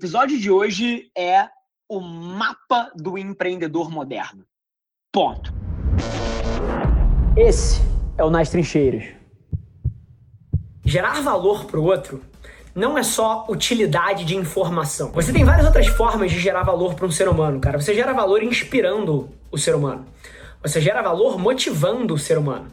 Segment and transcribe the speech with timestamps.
[0.00, 1.46] episódio de hoje é
[1.86, 4.46] o mapa do empreendedor moderno.
[5.12, 5.52] Ponto.
[7.36, 7.82] Esse
[8.16, 9.04] é o Nas Trincheiras.
[10.82, 12.24] Gerar valor para o outro
[12.74, 15.12] não é só utilidade de informação.
[15.12, 17.78] Você tem várias outras formas de gerar valor para um ser humano, cara.
[17.78, 20.06] Você gera valor inspirando o ser humano.
[20.62, 22.72] Você gera valor motivando o ser humano.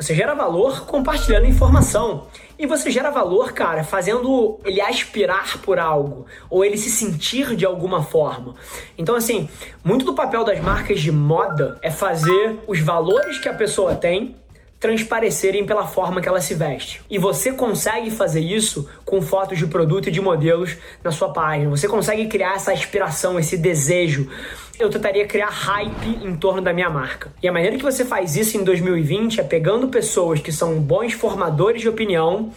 [0.00, 2.26] Você gera valor compartilhando informação.
[2.58, 7.66] E você gera valor, cara, fazendo ele aspirar por algo ou ele se sentir de
[7.66, 8.54] alguma forma.
[8.96, 9.46] Então, assim,
[9.84, 14.34] muito do papel das marcas de moda é fazer os valores que a pessoa tem
[14.80, 17.02] transparecerem pela forma que ela se veste.
[17.10, 21.68] E você consegue fazer isso com fotos de produto e de modelos na sua página.
[21.68, 24.30] Você consegue criar essa aspiração, esse desejo.
[24.78, 27.30] Eu tentaria criar hype em torno da minha marca.
[27.42, 31.12] E a maneira que você faz isso em 2020 é pegando pessoas que são bons
[31.12, 32.50] formadores de opinião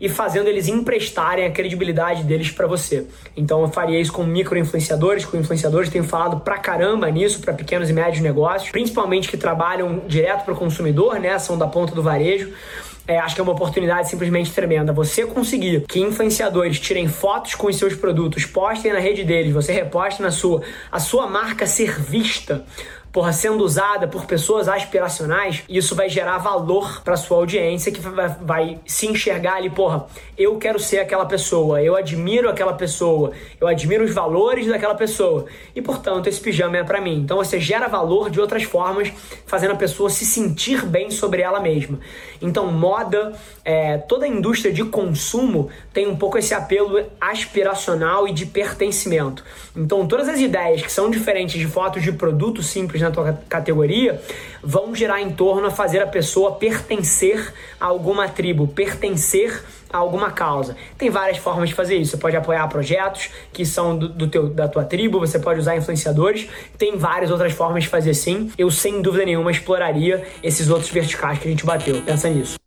[0.00, 3.06] e fazendo eles emprestarem a credibilidade deles para você.
[3.36, 7.90] Então eu faria isso com micro-influenciadores, com influenciadores, tenho falado pra caramba nisso para pequenos
[7.90, 12.02] e médios negócios, principalmente que trabalham direto para o consumidor, né, são da ponta do
[12.02, 12.50] varejo.
[13.06, 14.92] É, acho que é uma oportunidade simplesmente tremenda.
[14.92, 19.72] Você conseguir que influenciadores tirem fotos com os seus produtos, postem na rede deles, você
[19.72, 20.62] reposte na sua,
[20.92, 22.64] a sua marca ser vista
[23.12, 28.28] porra, sendo usada por pessoas aspiracionais, isso vai gerar valor para sua audiência que vai,
[28.40, 30.06] vai, se enxergar ali, porra,
[30.38, 35.46] eu quero ser aquela pessoa, eu admiro aquela pessoa, eu admiro os valores daquela pessoa
[35.74, 37.18] e, portanto, esse pijama é para mim.
[37.18, 39.12] Então você gera valor de outras formas,
[39.44, 41.98] fazendo a pessoa se sentir bem sobre ela mesma.
[42.40, 43.32] Então, moda,
[43.64, 49.44] é, toda a indústria de consumo tem um pouco esse apelo aspiracional e de pertencimento.
[49.76, 54.20] Então, todas as ideias que são diferentes de fotos de produto simples na tua categoria
[54.62, 59.62] vão girar em torno a fazer a pessoa pertencer a alguma tribo, pertencer
[59.92, 60.76] a alguma causa.
[60.96, 62.12] Tem várias formas de fazer isso.
[62.12, 65.76] Você pode apoiar projetos que são do, do teu, da tua tribo, você pode usar
[65.76, 66.48] influenciadores.
[66.78, 68.52] Tem várias outras formas de fazer sim.
[68.56, 72.00] Eu, sem dúvida nenhuma, exploraria esses outros verticais que a gente bateu.
[72.02, 72.58] Pensa nisso.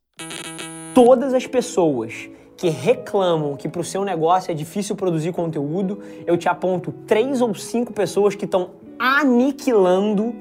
[0.94, 6.38] Todas as pessoas que reclamam que para o seu negócio é difícil produzir conteúdo, eu
[6.38, 10.36] te aponto três ou cinco pessoas que estão aniquilando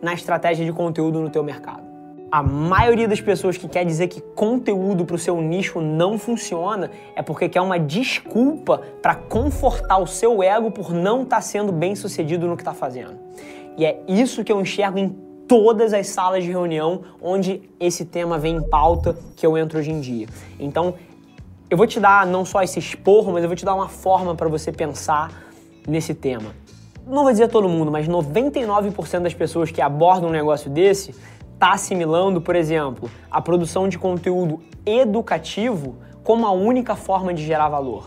[0.00, 1.88] na estratégia de conteúdo no teu mercado.
[2.30, 6.90] A maioria das pessoas que quer dizer que conteúdo para o seu nicho não funciona
[7.16, 11.72] é porque quer uma desculpa para confortar o seu ego por não estar tá sendo
[11.72, 13.16] bem sucedido no que está fazendo.
[13.78, 15.08] E é isso que eu enxergo em
[15.48, 19.90] todas as salas de reunião onde esse tema vem em pauta que eu entro hoje
[19.90, 20.26] em dia.
[20.60, 20.94] Então,
[21.70, 24.34] eu vou te dar não só esse esporro, mas eu vou te dar uma forma
[24.34, 25.32] para você pensar
[25.86, 26.52] nesse tema
[27.08, 31.14] não vou dizer todo mundo, mas 99% das pessoas que abordam um negócio desse
[31.54, 37.68] está assimilando, por exemplo, a produção de conteúdo educativo como a única forma de gerar
[37.68, 38.06] valor.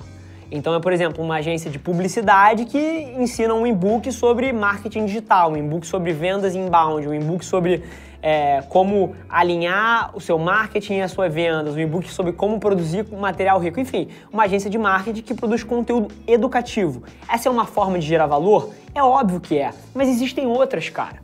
[0.52, 2.78] Então é, por exemplo, uma agência de publicidade que
[3.18, 7.84] ensina um e-book sobre marketing digital, um e-book sobre vendas inbound, um e-book sobre
[8.22, 13.06] é, como alinhar o seu marketing e as suas vendas, um e-book sobre como produzir
[13.12, 17.04] material rico, enfim, uma agência de marketing que produz conteúdo educativo.
[17.28, 18.74] Essa é uma forma de gerar valor?
[18.94, 21.22] É óbvio que é, mas existem outras, cara.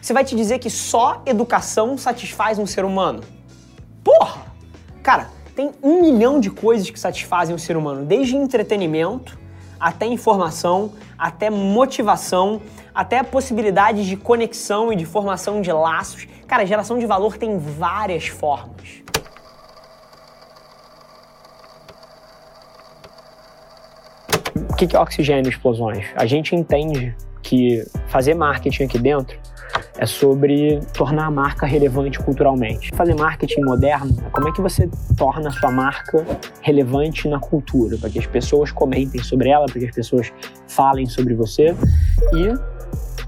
[0.00, 3.22] Você vai te dizer que só educação satisfaz um ser humano?
[4.02, 4.42] Porra!
[5.02, 9.38] Cara, tem um milhão de coisas que satisfazem o ser humano, desde entretenimento
[9.84, 12.62] até informação, até motivação,
[12.94, 16.26] até possibilidades de conexão e de formação de laços.
[16.48, 19.02] Cara, geração de valor tem várias formas.
[24.70, 26.06] O que é oxigênio e explosões?
[26.16, 29.38] A gente entende que fazer marketing aqui dentro
[29.96, 32.90] é sobre tornar a marca relevante culturalmente.
[32.94, 36.24] Fazer marketing moderno como é que você torna a sua marca
[36.60, 40.32] relevante na cultura, para que as pessoas comentem sobre ela, para que as pessoas
[40.68, 41.74] falem sobre você
[42.32, 42.73] e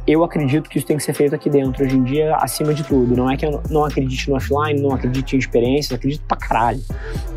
[0.06, 2.84] eu acredito que isso tem que ser feito aqui dentro, hoje em dia, acima de
[2.84, 3.16] tudo.
[3.16, 6.80] Não é que eu não acredite no offline, não acredite em experiências, acredito pra caralho.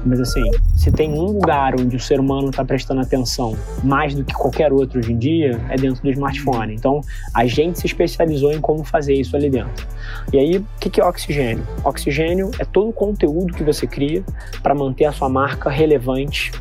[0.06, 0.44] Mas assim,
[0.76, 4.72] se tem um lugar onde o ser humano está prestando atenção mais do que qualquer
[4.72, 6.76] outro hoje em dia, é dentro do smartphone.
[6.76, 7.02] Então,
[7.34, 9.88] a gente se especializou em como fazer isso ali dentro.
[10.32, 11.66] E aí, o que é oxigênio?
[11.84, 14.24] Oxigênio é todo o conteúdo que você cria
[14.62, 16.52] para manter a sua marca relevante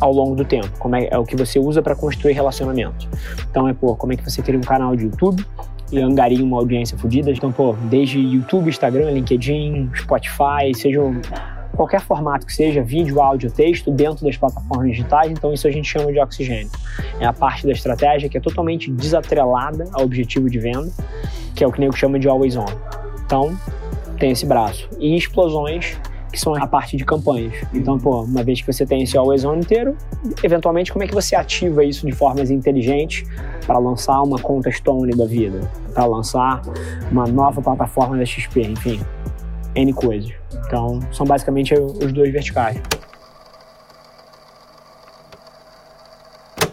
[0.00, 3.08] ao longo do tempo, como é, é o que você usa para construir relacionamento.
[3.50, 5.44] Então é, pô, como é que você cria um canal de YouTube
[5.92, 7.30] e angaria uma audiência fodida.
[7.30, 11.00] Então, pô, desde YouTube, Instagram, LinkedIn, Spotify, seja
[11.74, 15.88] qualquer formato que seja, vídeo, áudio, texto, dentro das plataformas digitais, então isso a gente
[15.88, 16.70] chama de oxigênio.
[17.20, 20.90] É a parte da estratégia que é totalmente desatrelada ao objetivo de venda,
[21.54, 22.66] que é o que o nego chama de always on.
[23.26, 23.56] Então,
[24.18, 24.88] tem esse braço.
[24.98, 25.96] E explosões
[26.34, 27.54] que são a parte de campanhas.
[27.72, 29.96] Então, pô, uma vez que você tem esse always on inteiro,
[30.42, 33.24] eventualmente como é que você ativa isso de formas inteligentes
[33.64, 35.60] para lançar uma conta Stone da vida,
[35.94, 36.60] para lançar
[37.08, 39.00] uma nova plataforma da XP, enfim,
[39.76, 40.32] N coisas.
[40.66, 42.82] Então, são basicamente os dois verticais.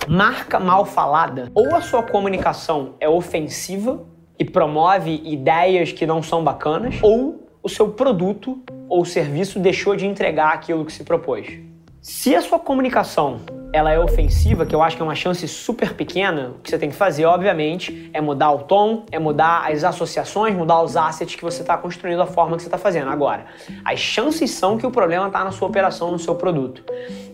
[0.08, 4.04] Marca mal falada, ou a sua comunicação é ofensiva
[4.40, 10.06] e promove ideias que não são bacanas, ou o seu produto ou serviço deixou de
[10.06, 11.48] entregar aquilo que se propôs.
[12.04, 15.94] Se a sua comunicação ela é ofensiva, que eu acho que é uma chance super
[15.94, 19.84] pequena, o que você tem que fazer, obviamente, é mudar o tom, é mudar as
[19.84, 23.12] associações, mudar os assets que você está construindo, a forma que você está fazendo.
[23.12, 23.46] Agora,
[23.86, 26.84] as chances são que o problema está na sua operação, no seu produto.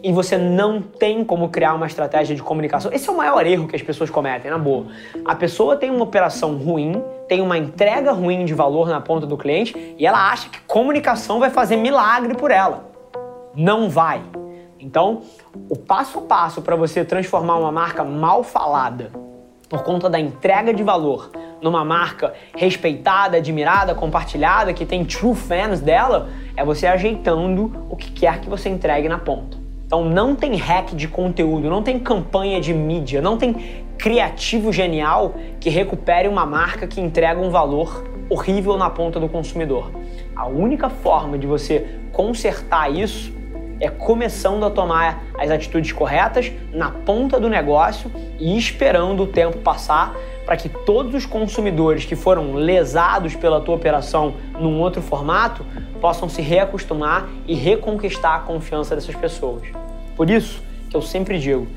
[0.03, 2.91] E você não tem como criar uma estratégia de comunicação.
[2.91, 4.87] Esse é o maior erro que as pessoas cometem, na boa.
[5.23, 9.37] A pessoa tem uma operação ruim, tem uma entrega ruim de valor na ponta do
[9.37, 12.91] cliente e ela acha que comunicação vai fazer milagre por ela.
[13.55, 14.21] Não vai.
[14.79, 15.21] Então,
[15.69, 19.11] o passo a passo para você transformar uma marca mal falada
[19.69, 21.31] por conta da entrega de valor
[21.61, 28.11] numa marca respeitada, admirada, compartilhada, que tem true fans dela, é você ajeitando o que
[28.11, 29.57] quer que você entregue na ponta.
[29.85, 35.33] Então não tem hack de conteúdo, não tem campanha de mídia, não tem criativo genial
[35.59, 39.91] que recupere uma marca que entrega um valor horrível na ponta do consumidor.
[40.35, 43.36] A única forma de você consertar isso
[43.79, 49.59] é começando a tomar as atitudes corretas na ponta do negócio e esperando o tempo
[49.59, 50.15] passar
[50.45, 55.65] para que todos os consumidores que foram lesados pela tua operação num outro formato
[55.99, 59.63] possam se reacostumar e reconquistar a confiança dessas pessoas.
[60.15, 61.67] Por isso que eu sempre digo,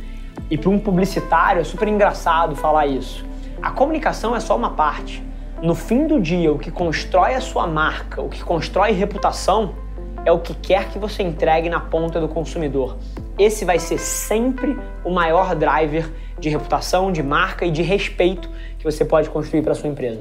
[0.48, 3.24] e para um publicitário é super engraçado falar isso.
[3.60, 5.22] A comunicação é só uma parte.
[5.60, 9.74] No fim do dia, o que constrói a sua marca, o que constrói reputação,
[10.24, 12.96] é o que quer que você entregue na ponta do consumidor.
[13.38, 18.84] Esse vai ser sempre o maior driver de reputação, de marca e de respeito que
[18.84, 20.20] você pode construir para sua empresa.